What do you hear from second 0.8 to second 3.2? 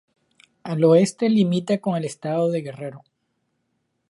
oeste limita con el estado de Guerrero.